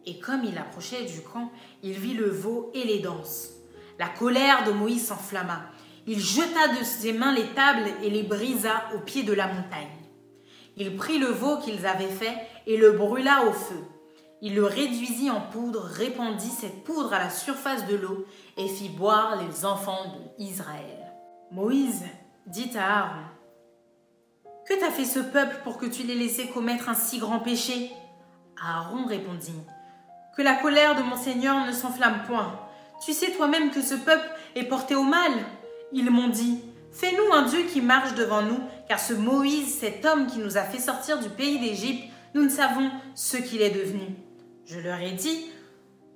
[0.07, 1.51] Et comme il approchait du camp,
[1.83, 3.51] il vit le veau et les danses.
[3.99, 5.71] La colère de Moïse s'enflamma
[6.07, 9.89] il jeta de ses mains les tables et les brisa au pied de la montagne.
[10.77, 13.83] Il prit le veau qu'ils avaient fait et le brûla au feu.
[14.43, 18.27] Il le réduisit en poudre, répandit cette poudre à la surface de l'eau
[18.59, 20.05] et fit boire les enfants
[20.39, 21.04] d'Israël.
[21.53, 22.03] Moïse
[22.47, 23.25] dit à Aaron
[24.67, 27.91] Que t'a fait ce peuple pour que tu l'aies laissé commettre un si grand péché?
[28.63, 29.61] Aaron répondit
[30.37, 32.59] Que la colère de mon Seigneur ne s'enflamme point.
[33.05, 35.33] Tu sais toi-même que ce peuple est porté au mal.
[35.93, 36.61] Ils m'ont dit,
[36.93, 40.63] Fais-nous un Dieu qui marche devant nous, car ce Moïse, cet homme qui nous a
[40.63, 42.05] fait sortir du pays d'Égypte,
[42.35, 44.15] nous ne savons ce qu'il est devenu.
[44.65, 45.51] Je leur ai dit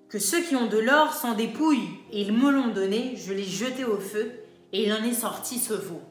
[0.08, 3.44] que ceux qui ont de l'or s'en dépouillent, et ils me l'ont donné, je l'ai
[3.44, 4.32] jeté au feu,
[4.72, 6.02] et il en est sorti ce veau.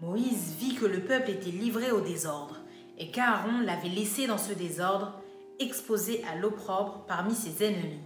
[0.00, 2.56] Moïse vit que le peuple était livré au désordre,
[2.98, 5.20] et qu'Aaron l'avait laissé dans ce désordre,
[5.60, 8.00] exposé à l'opprobre parmi ses ennemis.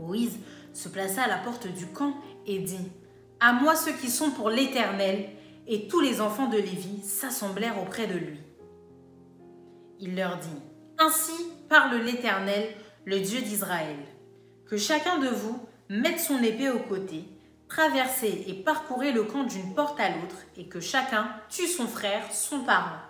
[0.00, 0.38] Moïse
[0.72, 2.14] se plaça à la porte du camp
[2.46, 2.90] et dit
[3.40, 5.30] à moi ceux qui sont pour l'Éternel,
[5.68, 8.40] et tous les enfants de Lévi s'assemblèrent auprès de lui.
[10.00, 10.48] Il leur dit,
[10.98, 11.32] Ainsi
[11.68, 13.96] parle l'Éternel, le Dieu d'Israël,
[14.66, 17.24] que chacun de vous mette son épée au côté,
[17.68, 22.32] traversez et parcourez le camp d'une porte à l'autre, et que chacun tue son frère,
[22.32, 23.00] son parent.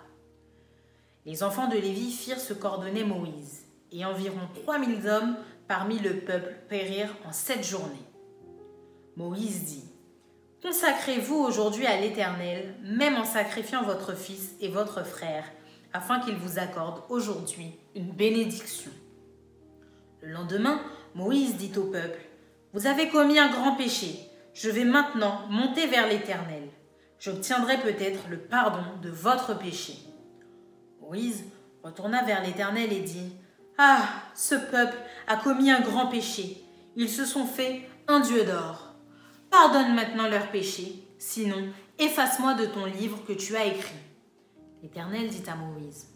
[1.25, 5.35] Les enfants de Lévi firent ce qu'ordonnait Moïse, et environ trois mille hommes
[5.67, 8.07] parmi le peuple périrent en sept journées.
[9.15, 9.83] Moïse dit,
[10.61, 15.45] Consacrez-vous aujourd'hui à l'Éternel, même en sacrifiant votre fils et votre frère,
[15.93, 18.91] afin qu'il vous accorde aujourd'hui une bénédiction.
[20.21, 20.81] Le lendemain,
[21.15, 22.19] Moïse dit au peuple,
[22.73, 24.28] Vous avez commis un grand péché.
[24.53, 26.69] Je vais maintenant monter vers l'Éternel.
[27.19, 29.93] J'obtiendrai peut-être le pardon de votre péché.
[31.01, 31.43] Moïse
[31.83, 33.33] retourna vers l'Éternel et dit,
[33.77, 36.63] Ah, ce peuple a commis un grand péché.
[36.95, 38.95] Ils se sont fait un Dieu d'or.
[39.49, 43.95] Pardonne maintenant leur péché, sinon efface-moi de ton livre que tu as écrit.
[44.81, 46.07] L'Éternel dit à Moïse,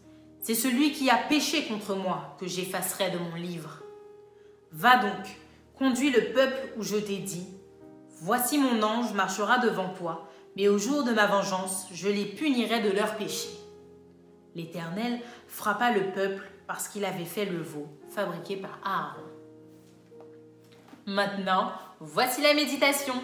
[0.42, 3.84] C'est celui qui a péché contre moi que j'effacerai de mon livre.
[4.72, 5.28] Va donc,
[5.78, 7.48] conduis le peuple où je t'ai dit,
[8.26, 12.80] Voici mon ange marchera devant toi, mais au jour de ma vengeance, je les punirai
[12.80, 13.50] de leur péché.
[14.56, 19.28] L'Éternel frappa le peuple parce qu'il avait fait le veau fabriqué par Aaron.
[21.06, 23.16] Maintenant, voici la méditation.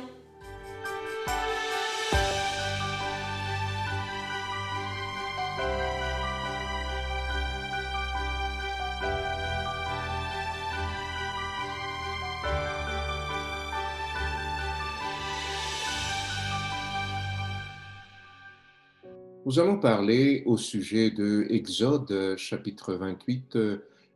[19.49, 23.57] Nous allons parler au sujet de Exode chapitre 28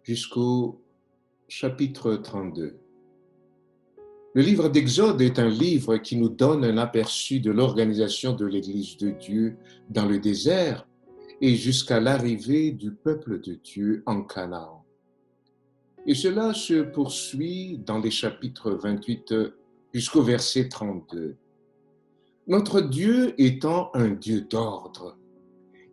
[0.03, 0.79] jusqu'au
[1.47, 2.75] chapitre 32.
[4.35, 8.95] Le livre d'Exode est un livre qui nous donne un aperçu de l'organisation de l'Église
[8.97, 9.57] de Dieu
[9.89, 10.87] dans le désert
[11.41, 14.85] et jusqu'à l'arrivée du peuple de Dieu en Canaan.
[16.05, 19.33] Et cela se poursuit dans les chapitres 28
[19.95, 21.37] jusqu'au verset 32.
[22.45, 25.17] Notre Dieu étant un Dieu d'ordre,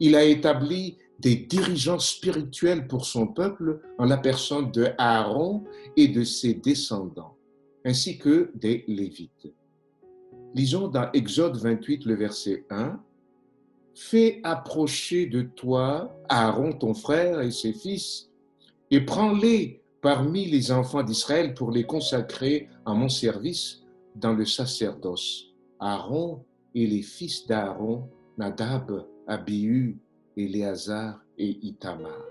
[0.00, 5.64] il a établi des dirigeants spirituels pour son peuple en la personne de Aaron
[5.96, 7.36] et de ses descendants,
[7.84, 9.52] ainsi que des Lévites.
[10.54, 12.98] Lisons dans Exode 28, le verset 1.
[13.94, 18.30] Fais approcher de toi Aaron ton frère et ses fils,
[18.90, 23.82] et prends-les parmi les enfants d'Israël pour les consacrer à mon service
[24.16, 25.48] dans le sacerdoce.
[25.78, 26.42] Aaron
[26.74, 28.08] et les fils d'Aaron,
[28.38, 29.96] Nadab, Abihu,
[30.36, 32.24] Éléazar et Itamar.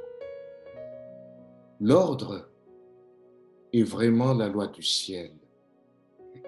[1.80, 2.50] L'ordre
[3.72, 5.32] est vraiment la loi du ciel.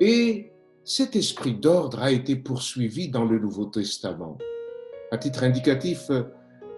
[0.01, 0.51] Et
[0.83, 4.37] cet esprit d'ordre a été poursuivi dans le Nouveau Testament.
[5.11, 6.11] À titre indicatif,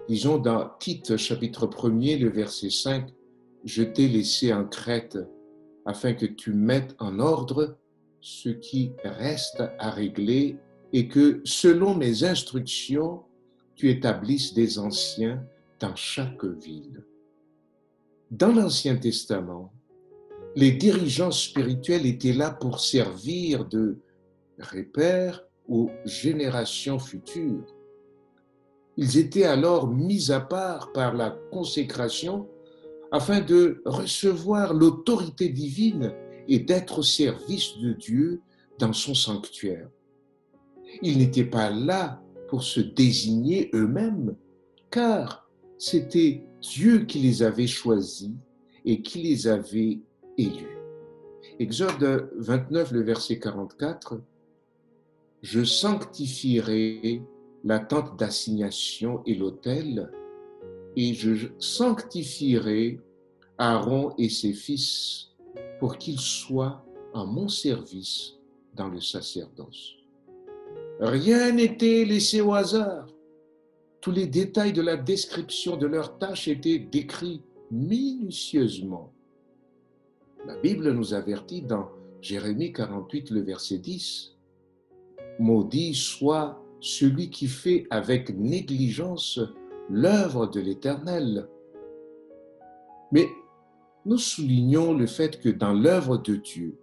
[0.08, 3.08] disons dans Tite chapitre 1er, le verset 5,
[3.64, 5.18] Je t'ai laissé en Crète
[5.84, 7.76] afin que tu mettes en ordre
[8.20, 10.58] ce qui reste à régler
[10.92, 13.24] et que, selon mes instructions,
[13.76, 15.42] tu établisses des anciens
[15.80, 17.04] dans chaque ville.
[18.30, 19.72] Dans l'Ancien Testament,
[20.56, 23.98] les dirigeants spirituels étaient là pour servir de
[24.58, 27.66] repère aux générations futures.
[28.96, 32.48] Ils étaient alors mis à part par la consécration
[33.10, 36.12] afin de recevoir l'autorité divine
[36.48, 38.40] et d'être au service de Dieu
[38.78, 39.88] dans son sanctuaire.
[41.02, 44.36] Ils n'étaient pas là pour se désigner eux-mêmes,
[44.90, 48.30] car c'était Dieu qui les avait choisis
[48.84, 50.00] et qui les avait
[50.38, 50.78] élus.
[51.58, 54.20] Exode 29, le verset 44,
[55.42, 57.22] Je sanctifierai
[57.64, 60.10] la tente d'assignation et l'autel,
[60.96, 63.00] et je sanctifierai
[63.58, 65.28] Aaron et ses fils
[65.78, 68.34] pour qu'ils soient en mon service
[68.74, 70.03] dans le sacerdoce.
[71.00, 73.06] Rien n'était laissé au hasard.
[74.00, 79.12] Tous les détails de la description de leurs tâches étaient décrits minutieusement.
[80.46, 81.88] La Bible nous avertit dans
[82.20, 84.36] Jérémie 48, le verset 10.
[85.38, 89.40] Maudit soit celui qui fait avec négligence
[89.90, 91.48] l'œuvre de l'Éternel.
[93.10, 93.26] Mais
[94.04, 96.78] nous soulignons le fait que dans l'œuvre de Dieu,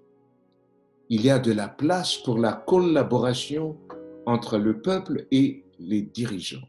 [1.10, 3.78] il y a de la place pour la collaboration
[4.26, 6.68] entre le peuple et les dirigeants.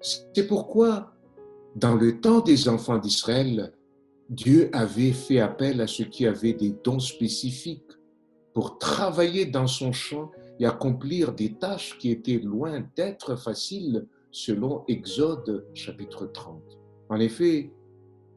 [0.00, 1.12] C'est pourquoi,
[1.74, 3.72] dans le temps des enfants d'Israël,
[4.28, 7.82] Dieu avait fait appel à ceux qui avaient des dons spécifiques
[8.54, 14.84] pour travailler dans son champ et accomplir des tâches qui étaient loin d'être faciles selon
[14.88, 16.62] Exode chapitre 30.
[17.08, 17.72] En effet,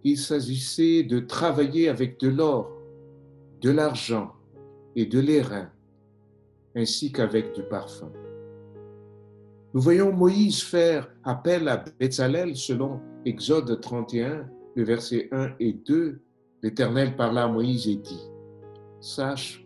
[0.03, 2.71] il s'agissait de travailler avec de l'or,
[3.61, 4.31] de l'argent
[4.95, 5.69] et de l'airain,
[6.75, 8.11] ainsi qu'avec du parfum.
[9.73, 16.19] Nous voyons Moïse faire appel à Bézalel selon Exode 31, le verset 1 et 2.
[16.61, 18.29] L'Éternel parla à Moïse et dit,
[18.99, 19.65] Sache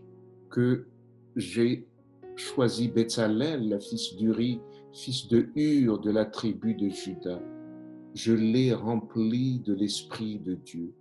[0.50, 0.86] que
[1.36, 1.88] j'ai
[2.36, 4.62] choisi Bézalel, fils d'Uri,
[4.94, 7.42] fils de Hur de la tribu de Juda.
[8.14, 10.94] Je l'ai rempli de l'Esprit de Dieu,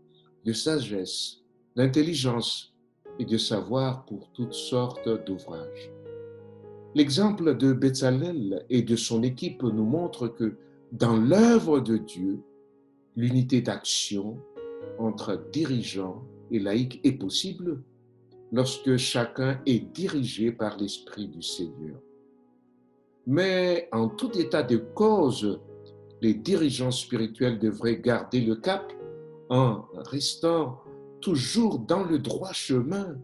[0.45, 1.43] de sagesse,
[1.77, 2.75] d'intelligence
[3.19, 5.94] et de savoir pour toutes sortes d'ouvrages.
[6.95, 10.55] L'exemple de Bezalel et de son équipe nous montre que
[10.93, 12.41] dans l'œuvre de Dieu,
[13.17, 14.39] l'unité d'action
[14.99, 16.23] entre dirigeants
[16.53, 17.83] et laïcs est possible
[18.53, 21.99] lorsque chacun est dirigé par l'Esprit du Seigneur.
[23.27, 25.61] Mais en tout état de cause,
[26.21, 28.93] les dirigeants spirituels devraient garder le cap
[29.49, 30.81] en restant
[31.21, 33.17] toujours dans le droit chemin,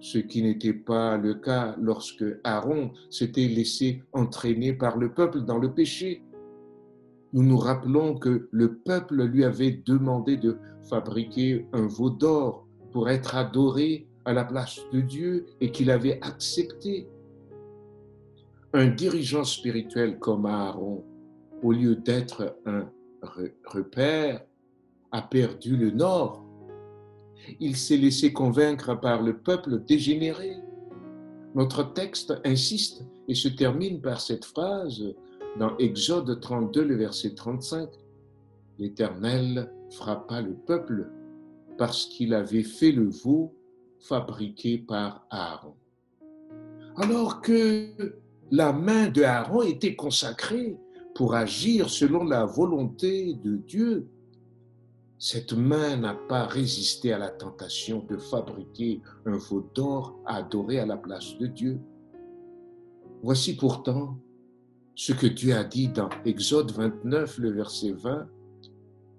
[0.00, 5.58] ce qui n'était pas le cas lorsque Aaron s'était laissé entraîner par le peuple dans
[5.58, 6.22] le péché.
[7.32, 13.08] Nous nous rappelons que le peuple lui avait demandé de fabriquer un veau d'or pour
[13.08, 17.06] être adoré à la place de Dieu et qu'il avait accepté.
[18.72, 21.04] Un dirigeant spirituel comme Aaron,
[21.62, 22.90] au lieu d'être un
[23.66, 24.42] repère,
[25.12, 26.44] a perdu le nord.
[27.60, 30.56] Il s'est laissé convaincre par le peuple dégénéré.
[31.54, 35.02] Notre texte insiste et se termine par cette phrase
[35.58, 37.88] dans Exode 32, le verset 35.
[38.78, 41.10] L'Éternel frappa le peuple
[41.76, 43.54] parce qu'il avait fait le veau
[43.98, 45.74] fabriqué par Aaron.
[46.96, 47.86] Alors que
[48.50, 50.76] la main de Aaron était consacrée
[51.14, 54.08] pour agir selon la volonté de Dieu,
[55.22, 60.80] cette main n'a pas résisté à la tentation de fabriquer un veau d'or à adorer
[60.80, 61.78] à la place de Dieu.
[63.22, 64.16] Voici pourtant
[64.94, 68.28] ce que Dieu a dit dans Exode 29, le verset 20.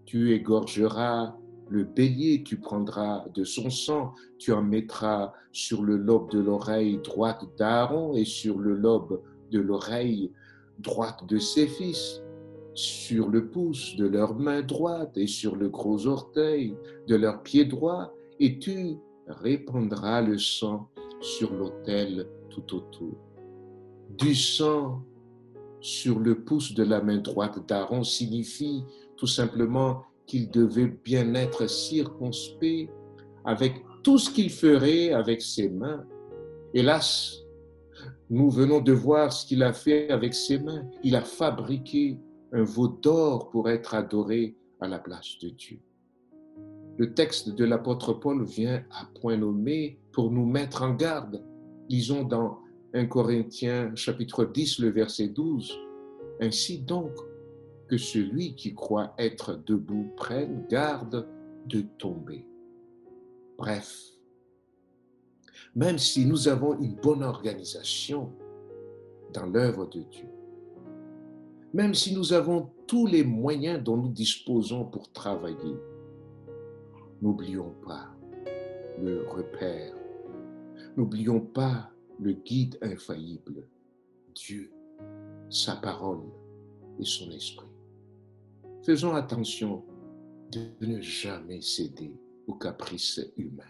[0.05, 1.35] Tu égorgeras
[1.69, 6.97] le bélier, tu prendras de son sang, tu en mettras sur le lobe de l'oreille
[7.03, 9.21] droite d'Aaron et sur le lobe
[9.51, 10.31] de l'oreille
[10.79, 12.23] droite de ses fils
[12.81, 16.75] sur le pouce de leur main droite et sur le gros orteil
[17.07, 23.17] de leur pied droit, et tu répandras le sang sur l'autel tout autour.
[24.17, 25.03] Du sang
[25.79, 28.83] sur le pouce de la main droite d'Aaron signifie
[29.15, 32.89] tout simplement qu'il devait bien être circonspect
[33.45, 36.03] avec tout ce qu'il ferait avec ses mains.
[36.73, 37.41] Hélas,
[38.29, 40.83] nous venons de voir ce qu'il a fait avec ses mains.
[41.03, 42.17] Il a fabriqué
[42.51, 45.79] un veau d'or pour être adoré à la place de Dieu.
[46.97, 51.43] Le texte de l'apôtre Paul vient à point nommé pour nous mettre en garde.
[51.89, 52.59] Lisons dans
[52.93, 55.79] 1 Corinthiens chapitre 10 le verset 12.
[56.41, 57.11] Ainsi donc
[57.87, 61.27] que celui qui croit être debout prenne garde
[61.67, 62.45] de tomber.
[63.57, 64.11] Bref,
[65.75, 68.31] même si nous avons une bonne organisation
[69.33, 70.30] dans l'œuvre de Dieu,
[71.73, 75.75] même si nous avons tous les moyens dont nous disposons pour travailler,
[77.21, 78.09] n'oublions pas
[79.01, 79.95] le repère,
[80.97, 83.67] n'oublions pas le guide infaillible,
[84.35, 84.71] Dieu,
[85.49, 86.23] sa parole
[86.99, 87.67] et son esprit.
[88.83, 89.83] Faisons attention
[90.51, 92.13] de ne jamais céder
[92.47, 93.63] aux caprices humains.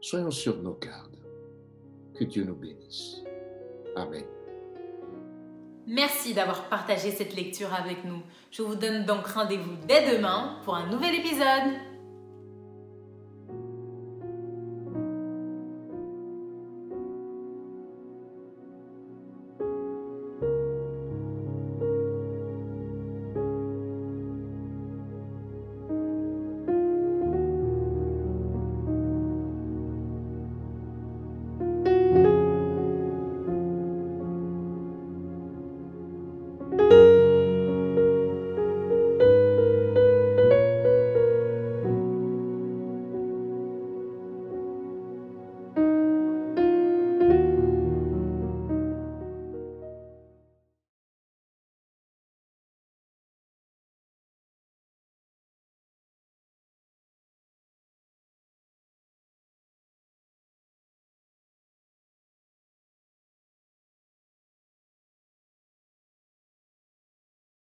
[0.00, 1.18] Soyons sur nos gardes.
[2.14, 3.22] Que Dieu nous bénisse.
[3.96, 4.24] Amen.
[5.86, 8.22] Merci d'avoir partagé cette lecture avec nous.
[8.50, 11.93] Je vous donne donc rendez-vous dès demain pour un nouvel épisode.